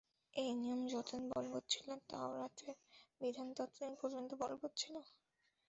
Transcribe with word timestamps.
এই 0.33 0.51
নিয়ম 0.55 0.81
যতদিন 0.87 1.23
বলবৎ 1.33 1.63
ছিল 1.69 1.87
তাওরাতের 2.09 2.75
বিধান 3.21 3.47
ততদিন 3.57 3.93
পর্যন্ত 4.01 4.31
বলবৎ 4.41 4.71
ছিল। 4.77 4.95